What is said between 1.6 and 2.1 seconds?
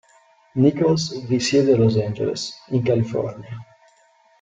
a Los